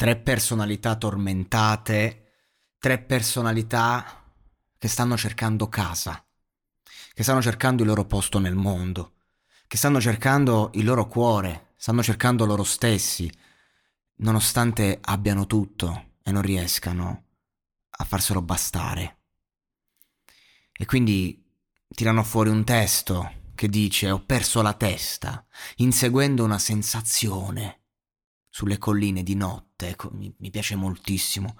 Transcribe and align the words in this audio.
Tre 0.00 0.16
personalità 0.16 0.96
tormentate, 0.96 2.30
tre 2.78 3.02
personalità 3.02 4.32
che 4.78 4.88
stanno 4.88 5.14
cercando 5.14 5.68
casa, 5.68 6.26
che 7.12 7.22
stanno 7.22 7.42
cercando 7.42 7.82
il 7.82 7.88
loro 7.88 8.06
posto 8.06 8.38
nel 8.38 8.54
mondo, 8.54 9.16
che 9.66 9.76
stanno 9.76 10.00
cercando 10.00 10.70
il 10.72 10.86
loro 10.86 11.06
cuore, 11.06 11.74
stanno 11.76 12.02
cercando 12.02 12.46
loro 12.46 12.64
stessi, 12.64 13.30
nonostante 14.20 15.00
abbiano 15.02 15.44
tutto 15.44 16.12
e 16.22 16.32
non 16.32 16.40
riescano 16.40 17.24
a 17.90 18.02
farselo 18.02 18.40
bastare. 18.40 19.18
E 20.72 20.86
quindi 20.86 21.46
tirano 21.86 22.24
fuori 22.24 22.48
un 22.48 22.64
testo 22.64 23.50
che 23.54 23.68
dice 23.68 24.10
ho 24.10 24.24
perso 24.24 24.62
la 24.62 24.72
testa, 24.72 25.46
inseguendo 25.76 26.42
una 26.42 26.58
sensazione 26.58 27.82
sulle 28.48 28.78
colline 28.78 29.22
di 29.22 29.34
notte, 29.34 29.69
ecco, 29.88 30.10
mi, 30.12 30.32
mi, 30.38 30.50
piace 30.50 30.76
moltissimo 30.76 31.56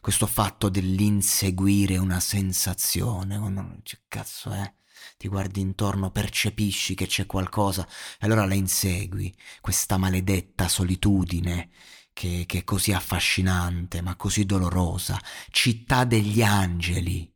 questo 0.00 0.26
fatto 0.26 0.68
dell'inseguire 0.68 1.96
una 1.96 2.20
sensazione, 2.20 3.36
oh, 3.36 3.78
che 3.82 3.98
cazzo 4.08 4.50
è? 4.50 4.72
Ti 5.16 5.28
guardi 5.28 5.60
intorno, 5.60 6.10
percepisci 6.10 6.94
che 6.94 7.06
c'è 7.06 7.26
qualcosa 7.26 7.86
e 8.18 8.26
allora 8.26 8.46
la 8.46 8.54
insegui, 8.54 9.34
questa 9.60 9.96
maledetta 9.96 10.68
solitudine 10.68 11.70
che, 12.12 12.44
che 12.46 12.58
è 12.58 12.64
così 12.64 12.92
affascinante 12.92 14.00
ma 14.00 14.16
così 14.16 14.46
dolorosa, 14.46 15.20
città 15.50 16.04
degli 16.04 16.42
angeli. 16.42 17.30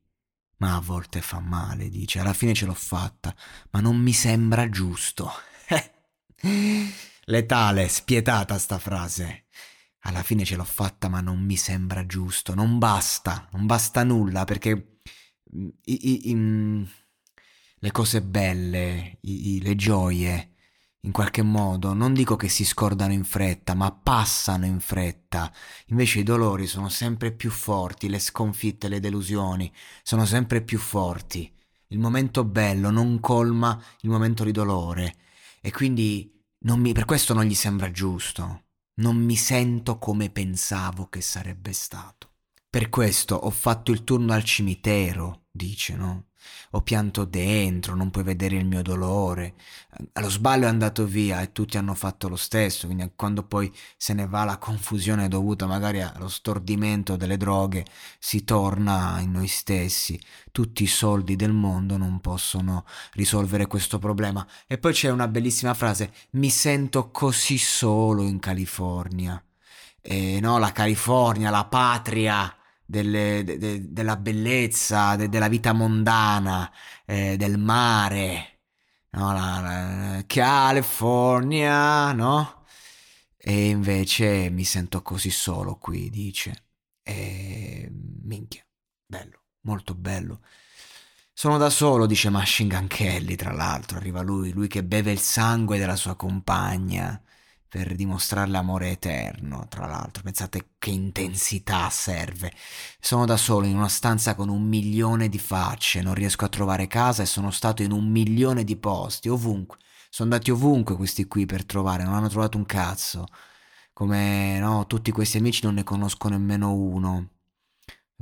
Ma 0.58 0.74
a 0.74 0.80
volte 0.80 1.20
fa 1.20 1.38
male, 1.40 1.88
dice, 1.88 2.18
alla 2.18 2.32
fine 2.32 2.52
ce 2.54 2.66
l'ho 2.66 2.74
fatta, 2.74 3.34
ma 3.70 3.80
non 3.80 3.96
mi 3.96 4.12
sembra 4.12 4.68
giusto. 4.68 5.30
Letale, 7.26 7.88
spietata 7.88 8.58
sta 8.58 8.78
frase. 8.78 9.44
Alla 10.08 10.22
fine 10.22 10.44
ce 10.44 10.56
l'ho 10.56 10.64
fatta, 10.64 11.08
ma 11.08 11.20
non 11.20 11.38
mi 11.38 11.56
sembra 11.56 12.06
giusto. 12.06 12.54
Non 12.54 12.78
basta, 12.78 13.46
non 13.52 13.66
basta 13.66 14.04
nulla 14.04 14.44
perché 14.44 15.00
mm, 15.54 15.68
i, 15.84 16.08
i, 16.10 16.30
i, 16.30 16.88
le 17.80 17.92
cose 17.92 18.22
belle, 18.22 19.18
le 19.20 19.76
gioie, 19.76 20.54
in 21.02 21.12
qualche 21.12 21.42
modo, 21.42 21.92
non 21.92 22.14
dico 22.14 22.36
che 22.36 22.48
si 22.48 22.64
scordano 22.64 23.12
in 23.12 23.24
fretta, 23.24 23.74
ma 23.74 23.92
passano 23.92 24.64
in 24.64 24.80
fretta. 24.80 25.52
Invece 25.88 26.20
i 26.20 26.22
dolori 26.22 26.66
sono 26.66 26.88
sempre 26.88 27.30
più 27.30 27.50
forti, 27.50 28.08
le 28.08 28.18
sconfitte, 28.18 28.88
le 28.88 29.00
delusioni 29.00 29.70
sono 30.02 30.24
sempre 30.24 30.62
più 30.62 30.78
forti. 30.78 31.52
Il 31.88 31.98
momento 31.98 32.44
bello 32.44 32.90
non 32.90 33.20
colma 33.20 33.80
il 34.00 34.10
momento 34.10 34.42
di 34.44 34.52
dolore 34.52 35.16
e 35.60 35.70
quindi 35.70 36.34
mi, 36.60 36.92
per 36.92 37.04
questo 37.04 37.34
non 37.34 37.44
gli 37.44 37.54
sembra 37.54 37.90
giusto. 37.90 38.64
Non 38.98 39.16
mi 39.16 39.36
sento 39.36 39.98
come 39.98 40.28
pensavo 40.28 41.08
che 41.08 41.20
sarebbe 41.20 41.72
stato. 41.72 42.32
Per 42.68 42.88
questo 42.88 43.36
ho 43.36 43.50
fatto 43.50 43.92
il 43.92 44.02
turno 44.02 44.32
al 44.32 44.42
cimitero, 44.42 45.46
dice, 45.50 45.94
no? 45.94 46.27
Ho 46.72 46.82
pianto 46.82 47.24
dentro, 47.24 47.94
non 47.94 48.10
puoi 48.10 48.24
vedere 48.24 48.56
il 48.56 48.66
mio 48.66 48.82
dolore. 48.82 49.54
Allo 50.12 50.30
sbaglio 50.30 50.66
è 50.66 50.68
andato 50.68 51.04
via 51.04 51.40
e 51.40 51.52
tutti 51.52 51.78
hanno 51.78 51.94
fatto 51.94 52.28
lo 52.28 52.36
stesso, 52.36 52.86
quindi 52.86 53.10
quando 53.16 53.42
poi 53.42 53.72
se 53.96 54.12
ne 54.12 54.26
va 54.26 54.44
la 54.44 54.58
confusione 54.58 55.28
dovuta 55.28 55.66
magari 55.66 56.00
allo 56.00 56.28
stordimento 56.28 57.16
delle 57.16 57.36
droghe, 57.36 57.86
si 58.18 58.44
torna 58.44 59.18
in 59.20 59.32
noi 59.32 59.48
stessi. 59.48 60.20
Tutti 60.52 60.82
i 60.82 60.86
soldi 60.86 61.36
del 61.36 61.52
mondo 61.52 61.96
non 61.96 62.20
possono 62.20 62.84
risolvere 63.12 63.66
questo 63.66 63.98
problema. 63.98 64.46
E 64.66 64.78
poi 64.78 64.92
c'è 64.92 65.10
una 65.10 65.28
bellissima 65.28 65.74
frase, 65.74 66.12
mi 66.32 66.50
sento 66.50 67.10
così 67.10 67.58
solo 67.58 68.22
in 68.22 68.38
California. 68.38 69.42
E 70.00 70.40
no, 70.40 70.58
la 70.58 70.72
California, 70.72 71.50
la 71.50 71.64
patria 71.64 72.57
delle, 72.88 73.44
de, 73.44 73.58
de, 73.58 73.92
della 73.92 74.16
bellezza, 74.16 75.14
de, 75.16 75.28
della 75.28 75.48
vita 75.48 75.72
mondana, 75.74 76.72
eh, 77.04 77.36
del 77.36 77.58
mare, 77.58 78.60
no? 79.10 79.32
la, 79.32 79.60
la, 79.60 80.24
California, 80.26 82.12
no? 82.12 82.64
E 83.36 83.68
invece 83.68 84.48
mi 84.50 84.64
sento 84.64 85.02
così 85.02 85.30
solo 85.30 85.76
qui, 85.76 86.08
dice. 86.10 86.64
E 87.02 87.90
minchia, 88.22 88.64
bello, 89.06 89.42
molto 89.62 89.94
bello. 89.94 90.40
Sono 91.32 91.58
da 91.58 91.70
solo, 91.70 92.06
dice 92.06 92.30
Machine 92.30 92.74
Gun 92.74 92.86
Kelly, 92.88 93.36
tra 93.36 93.52
l'altro, 93.52 93.98
arriva 93.98 94.22
lui, 94.22 94.50
lui 94.52 94.66
che 94.66 94.82
beve 94.82 95.12
il 95.12 95.20
sangue 95.20 95.78
della 95.78 95.96
sua 95.96 96.16
compagna 96.16 97.22
per 97.68 97.94
dimostrare 97.94 98.50
l'amore 98.50 98.90
eterno, 98.90 99.66
tra 99.68 99.86
l'altro. 99.86 100.22
Pensate 100.22 100.70
che 100.78 100.90
intensità 100.90 101.90
serve. 101.90 102.52
Sono 102.98 103.26
da 103.26 103.36
solo 103.36 103.66
in 103.66 103.76
una 103.76 103.88
stanza 103.88 104.34
con 104.34 104.48
un 104.48 104.62
milione 104.62 105.28
di 105.28 105.38
facce, 105.38 106.00
non 106.00 106.14
riesco 106.14 106.44
a 106.44 106.48
trovare 106.48 106.86
casa 106.86 107.22
e 107.22 107.26
sono 107.26 107.50
stato 107.50 107.82
in 107.82 107.92
un 107.92 108.08
milione 108.08 108.64
di 108.64 108.76
posti, 108.76 109.28
ovunque. 109.28 109.78
Sono 110.10 110.30
andati 110.32 110.50
ovunque 110.50 110.96
questi 110.96 111.26
qui 111.26 111.44
per 111.44 111.66
trovare, 111.66 112.04
non 112.04 112.14
hanno 112.14 112.28
trovato 112.28 112.56
un 112.56 112.64
cazzo. 112.64 113.26
Come 113.92 114.58
no, 114.58 114.86
tutti 114.86 115.10
questi 115.12 115.36
amici 115.38 115.64
non 115.64 115.74
ne 115.74 115.84
conosco 115.84 116.28
nemmeno 116.28 116.72
uno. 116.72 117.30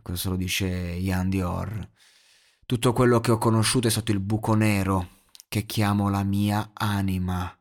Questo 0.03 0.31
lo 0.31 0.37
dice 0.37 0.67
Ian 0.67 1.29
Dior. 1.29 1.91
Tutto 2.65 2.93
quello 2.93 3.21
che 3.21 3.31
ho 3.31 3.39
conosciuto 3.39 3.87
è 3.87 3.91
stato 3.91 4.11
il 4.11 4.21
buco 4.21 4.55
nero 4.55 5.09
che 5.49 5.67
chiamo 5.67 6.09
la 6.09 6.25
mia 6.25 6.71
anima. 6.73 7.57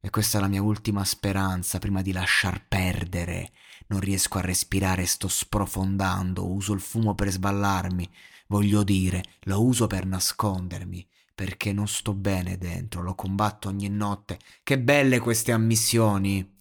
E 0.00 0.10
questa 0.10 0.38
è 0.38 0.40
la 0.40 0.48
mia 0.48 0.62
ultima 0.62 1.04
speranza 1.04 1.78
prima 1.78 2.02
di 2.02 2.12
lasciar 2.12 2.64
perdere. 2.66 3.50
Non 3.88 4.00
riesco 4.00 4.38
a 4.38 4.42
respirare, 4.42 5.06
sto 5.06 5.26
sprofondando, 5.28 6.46
uso 6.50 6.72
il 6.72 6.80
fumo 6.80 7.14
per 7.14 7.30
sballarmi. 7.30 8.08
Voglio 8.46 8.84
dire, 8.84 9.22
lo 9.42 9.62
uso 9.62 9.86
per 9.86 10.06
nascondermi, 10.06 11.06
perché 11.34 11.72
non 11.72 11.88
sto 11.88 12.14
bene 12.14 12.58
dentro, 12.58 13.02
lo 13.02 13.14
combatto 13.14 13.68
ogni 13.68 13.88
notte. 13.88 14.38
Che 14.62 14.78
belle 14.78 15.18
queste 15.18 15.52
ammissioni! 15.52 16.56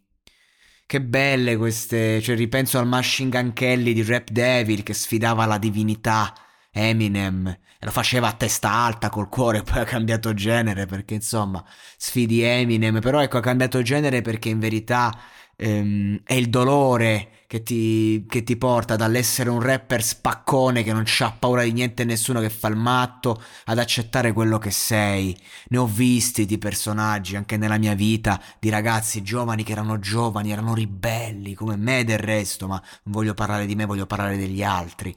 Che 0.87 1.01
belle 1.01 1.57
queste, 1.57 2.21
cioè 2.21 2.35
ripenso 2.35 2.79
al 2.79 2.87
Machine 2.87 3.29
Gun 3.29 3.53
Kelly 3.53 3.93
di 3.93 4.03
Rap 4.03 4.29
Devil 4.29 4.83
che 4.83 4.93
sfidava 4.93 5.45
la 5.45 5.57
divinità 5.57 6.33
Eminem 6.77 7.47
e 7.79 7.85
lo 7.85 7.91
faceva 7.91 8.27
a 8.27 8.33
testa 8.33 8.71
alta 8.71 9.09
col 9.09 9.29
cuore, 9.29 9.61
poi 9.63 9.79
ha 9.79 9.83
cambiato 9.83 10.33
genere 10.33 10.85
perché 10.85 11.15
insomma 11.15 11.63
sfidi 11.97 12.41
Eminem, 12.41 12.99
però 12.99 13.21
ecco 13.21 13.37
ha 13.37 13.41
cambiato 13.41 13.81
genere 13.81 14.21
perché 14.21 14.49
in 14.49 14.59
verità 14.59 15.13
ehm, 15.55 16.21
è 16.23 16.33
il 16.33 16.49
dolore 16.49 17.36
che 17.47 17.63
ti, 17.63 18.25
che 18.27 18.43
ti 18.43 18.57
porta 18.57 18.97
dall'essere 18.97 19.49
un 19.49 19.61
rapper 19.61 20.03
spaccone 20.03 20.83
che 20.83 20.91
non 20.91 21.05
ha 21.19 21.31
paura 21.31 21.63
di 21.63 21.71
niente 21.71 22.01
e 22.01 22.05
nessuno 22.05 22.41
che 22.41 22.49
fa 22.49 22.67
il 22.67 22.75
matto 22.75 23.41
ad 23.65 23.79
accettare 23.79 24.33
quello 24.33 24.57
che 24.57 24.69
sei. 24.69 25.35
Ne 25.69 25.77
ho 25.77 25.85
visti 25.85 26.45
di 26.45 26.57
personaggi 26.57 27.37
anche 27.37 27.55
nella 27.55 27.77
mia 27.77 27.95
vita, 27.95 28.41
di 28.59 28.69
ragazzi 28.69 29.23
giovani 29.23 29.63
che 29.63 29.71
erano 29.71 29.97
giovani, 29.97 30.51
erano 30.51 30.73
ribelli 30.73 31.53
come 31.53 31.77
me 31.77 32.03
del 32.03 32.19
resto, 32.19 32.67
ma 32.67 32.81
non 33.03 33.13
voglio 33.13 33.33
parlare 33.33 33.65
di 33.65 33.75
me, 33.75 33.85
voglio 33.85 34.05
parlare 34.05 34.35
degli 34.35 34.61
altri. 34.61 35.15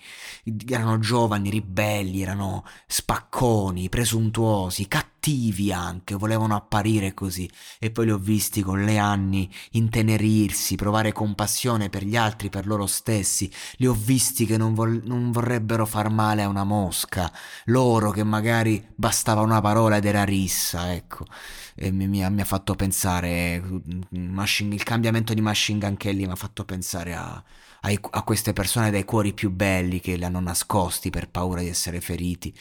Erano 0.68 1.00
giovani, 1.00 1.50
ribelli, 1.50 2.22
erano 2.22 2.64
spacconi, 2.86 3.88
presuntuosi, 3.88 4.86
cattivi 4.86 5.72
anche, 5.72 6.14
volevano 6.14 6.54
apparire 6.54 7.12
così 7.12 7.50
e 7.80 7.90
poi 7.90 8.04
li 8.06 8.12
ho 8.12 8.18
visti 8.18 8.62
con 8.62 8.84
le 8.84 8.98
anni 8.98 9.52
intenerirsi, 9.72 10.76
provare 10.76 11.10
compassione 11.10 11.90
per 11.90 12.04
gli 12.04 12.16
altri, 12.20 12.50
per 12.50 12.66
loro 12.66 12.86
stessi, 12.86 13.50
li 13.78 13.86
ho 13.86 13.94
visti 13.94 14.46
che 14.46 14.56
non, 14.56 14.74
vol- 14.74 15.02
non 15.04 15.32
vorrebbero 15.32 15.86
far 15.86 16.10
male 16.10 16.42
a 16.42 16.48
una 16.48 16.64
mosca, 16.64 17.32
loro 17.66 18.10
che 18.10 18.22
magari 18.24 18.86
bastava 18.94 19.40
una 19.40 19.60
parola 19.60 19.96
ed 19.96 20.04
era 20.04 20.24
rissa, 20.24 20.92
ecco, 20.94 21.26
e 21.74 21.90
mi, 21.90 22.06
mi, 22.06 22.28
mi 22.30 22.40
ha 22.40 22.44
fatto 22.44 22.74
pensare, 22.74 23.62
machine, 24.10 24.74
il 24.74 24.82
cambiamento 24.82 25.34
di 25.34 25.40
Machine 25.40 25.78
Gun 25.78 25.96
Kelly 25.96 26.26
mi 26.26 26.32
ha 26.32 26.36
fatto 26.36 26.64
pensare 26.64 27.14
a, 27.14 27.42
a, 27.82 27.98
a 28.10 28.22
queste 28.22 28.52
persone 28.52 28.90
dai 28.90 29.04
cuori 29.04 29.32
più 29.32 29.50
belli 29.50 30.00
che 30.00 30.16
li 30.16 30.24
hanno 30.24 30.40
nascosti 30.40 31.10
per 31.10 31.30
paura 31.30 31.60
di 31.60 31.68
essere 31.68 32.00
feriti. 32.00 32.54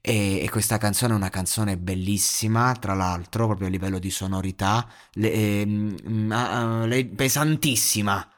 E, 0.00 0.40
e 0.42 0.50
questa 0.50 0.78
canzone 0.78 1.12
è 1.14 1.16
una 1.16 1.30
canzone 1.30 1.76
bellissima, 1.76 2.74
tra 2.74 2.94
l'altro, 2.94 3.46
proprio 3.46 3.66
a 3.66 3.70
livello 3.70 3.98
di 3.98 4.10
sonorità, 4.10 4.88
le, 5.12 5.32
eh, 5.32 5.66
le, 6.86 7.06
pesantissima, 7.06 8.31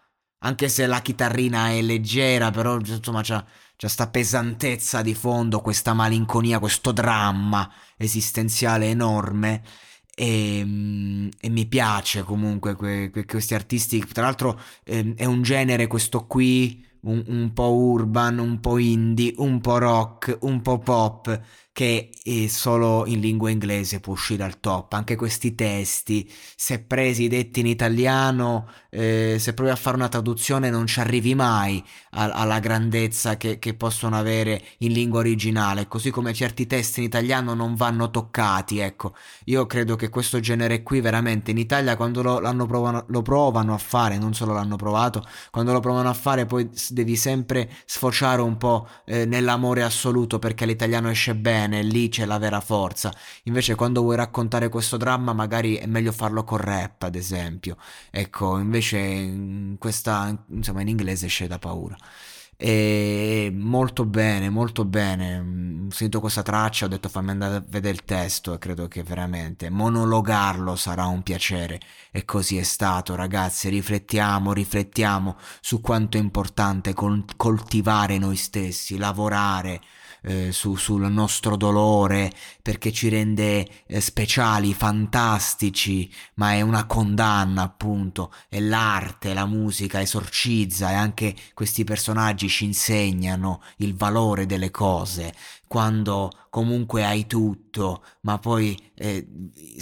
anche 0.44 0.69
se 0.69 0.87
la 0.87 1.00
chitarrina 1.00 1.70
è 1.70 1.81
leggera, 1.81 2.50
però 2.50 2.79
insomma 2.79 3.23
c'ha, 3.23 3.44
c'ha 3.76 3.88
sta 3.88 4.08
pesantezza 4.08 5.02
di 5.02 5.14
fondo, 5.14 5.61
questa 5.61 5.94
malinconia, 5.94 6.58
questo 6.58 6.93
dramma 6.93 7.70
esistenziale 7.96 8.88
enorme. 8.88 9.62
E, 10.17 10.61
e, 11.41 11.49
mi 11.49 11.67
piace 11.67 12.23
comunque 12.23 12.76
que, 12.76 13.11
que, 13.11 13.25
questi 13.25 13.55
artisti. 13.55 14.05
Tra 14.06 14.25
l'altro, 14.25 14.61
eh, 14.85 15.14
è 15.17 15.25
un 15.25 15.43
genere 15.43 15.87
questo 15.87 16.26
qui 16.26 16.87
un, 17.00 17.25
un, 17.26 17.52
po' 17.52 17.73
urban, 17.73 18.38
un 18.38 18.61
po' 18.61 18.79
indie, 18.79 19.35
un 19.38 19.61
po' 19.61 19.79
rock, 19.79 20.38
un 20.43 20.61
po' 20.61 20.79
pop, 20.79 21.40
che 21.75 22.11
solo 22.49 23.05
in 23.05 23.19
lingua 23.19 23.50
inglese 23.50 23.99
può 23.99 24.12
uscire 24.12 24.44
al 24.44 24.61
top. 24.61 24.93
Anche 24.93 25.17
questi 25.17 25.56
testi, 25.56 26.31
se 26.55 26.79
presi 26.79 27.26
detti 27.26 27.59
in 27.61 27.67
italiano, 27.67 28.69
eh, 28.91 29.38
se 29.41 29.55
provi 29.55 29.73
a 29.73 29.76
fare 29.76 29.97
una 29.97 30.09
traduzione 30.09 30.71
non 30.71 30.87
ci 30.87 31.00
arrivi 31.00 31.35
mai 31.35 31.85
a, 32.11 32.31
alla 32.31 32.61
grandezza 32.61 33.37
che, 33.37 33.59
che, 33.59 33.75
possono 33.75 34.17
avere 34.17 34.62
in 34.79 34.93
lingua 34.93 35.19
originale, 35.19 35.88
così 35.88 36.11
come 36.11 36.32
certi 36.32 36.69
testi 36.69 37.00
in 37.00 37.06
italiano 37.06 37.55
non 37.55 37.75
vanno 37.75 38.09
toccati. 38.09 38.79
Ecco, 38.79 39.15
io 39.47 39.67
credo 39.67 39.97
che 39.97 40.11
questo 40.11 40.38
genere 40.38 40.85
qui 40.85 41.00
veramente 41.00 41.50
in 41.50 41.59
Italia 41.59 41.97
quando 41.97 42.23
lo, 42.23 42.67
provano, 42.67 43.05
lo 43.09 43.23
provano 43.23 43.75
a 43.75 43.79
fare, 43.79 44.17
non 44.17 44.32
solo 44.32 44.53
l'hanno 44.53 44.76
provato, 44.76 45.25
quando 45.50 45.73
lo 45.73 45.81
provano 45.81 46.09
a 46.09 46.15
fare 46.15 46.47
poi 46.47 46.71
devi 46.91 47.17
sempre 47.17 47.69
sfociare 47.85 48.43
un 48.43 48.56
po' 48.59 48.88
eh, 49.06 49.25
nell'amore 49.26 49.82
assoluto 49.82 50.38
perché 50.38 50.67
l'italiano 50.67 51.11
esce 51.11 51.35
bene, 51.35 51.63
lì 51.66 52.08
c'è 52.08 52.25
la 52.25 52.38
vera 52.38 52.61
forza. 52.61 53.12
Invece 53.44 53.75
quando 53.75 54.00
vuoi 54.02 54.16
raccontare 54.16 54.69
questo 54.69 54.96
dramma 54.96 55.32
magari 55.32 55.76
è 55.76 55.87
meglio 55.87 56.12
farlo 56.12 56.44
con 56.44 56.58
rap, 56.58 57.02
ad 57.02 57.14
esempio. 57.14 57.76
Ecco, 58.11 58.58
invece 58.58 59.76
questa, 59.78 60.44
insomma, 60.49 60.81
in 60.82 60.88
inglese 60.88 61.26
esce 61.26 61.46
da 61.46 61.58
paura. 61.58 61.96
E 62.56 63.52
molto 63.52 64.05
bene, 64.05 64.49
molto 64.49 64.84
bene. 64.84 65.40
Mm, 65.40 65.88
sento 65.88 66.20
questa 66.20 66.43
traccia, 66.43 66.87
ho 66.87 66.88
detto 66.88 67.08
fammi 67.08 67.31
andare 67.31 67.56
a 67.56 67.64
vedere 67.66 67.94
il 67.94 68.05
testo 68.05 68.55
e 68.55 68.58
credo 68.58 68.87
che 68.88 69.02
veramente 69.02 69.70
monologarlo 69.70 70.76
sarà 70.76 71.06
un 71.06 71.22
piacere. 71.22 71.81
E 72.12 72.25
così 72.25 72.56
è 72.56 72.62
stato, 72.62 73.14
ragazzi. 73.16 73.69
Riflettiamo, 73.69 74.52
riflettiamo 74.52 75.37
su 75.61 75.81
quanto 75.81 76.16
è 76.16 76.20
importante 76.20 76.94
coltivare 77.37 78.19
noi 78.19 78.37
stessi, 78.37 78.96
lavorare 78.99 79.81
eh, 80.25 80.53
su, 80.53 80.75
sul 80.76 81.11
nostro 81.11 81.56
dolore 81.56 82.32
perché 82.62 82.93
ci 82.93 83.09
rende 83.09 83.67
eh, 83.87 84.00
speciali, 84.00 84.73
fantastici, 84.73 86.11
ma 86.35 86.53
è 86.53 86.61
una 86.61 86.87
condanna 86.87 87.62
appunto, 87.62 88.32
e 88.49 88.61
l'arte, 88.61 89.35
la 89.35 89.47
musica 89.47 90.00
esorcizza 90.00 90.91
e 90.91 90.94
anche 90.94 91.35
questi 91.53 91.85
personaggi 91.85 92.49
ci 92.49 92.65
insegnano 92.65 93.62
il 93.79 93.94
valore 93.94 94.47
delle 94.47 94.71
cose, 94.71 95.35
quando 95.75 96.31
comunque 96.50 97.05
hai 97.05 97.26
tutto, 97.26 98.05
ma 98.21 98.38
poi 98.38 98.93
eh, 98.94 99.26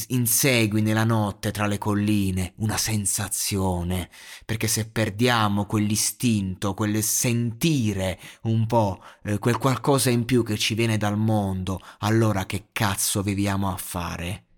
insegui 0.09 0.81
nella 0.81 1.05
notte 1.05 1.51
tra 1.51 1.67
le 1.67 1.77
colline 1.77 2.55
una 2.61 2.79
sensazione, 2.79 4.09
perché 4.47 4.69
se 4.69 4.89
perdiamo 4.89 5.67
quell'istinto, 5.67 6.73
quel 6.73 7.03
sentire 7.03 8.19
un 8.45 8.65
po', 8.65 9.05
eh, 9.23 9.39
quel 9.39 9.59
qualcosa 9.59 10.09
in 10.09 10.25
più 10.25 10.43
che 10.43 10.57
ci 10.57 10.73
viene 10.73 10.97
dal 10.97 11.19
mondo, 11.19 11.79
allora 11.99 12.47
che 12.47 12.69
cazzo 12.73 13.21
viviamo 13.21 13.71
a 13.71 13.77
fare? 13.77 14.52